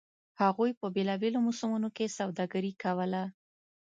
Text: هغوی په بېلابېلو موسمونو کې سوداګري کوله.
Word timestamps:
هغوی 0.41 0.71
په 0.79 0.85
بېلابېلو 0.95 1.39
موسمونو 1.47 1.89
کې 1.97 2.13
سوداګري 2.17 2.73
کوله. 2.83 3.23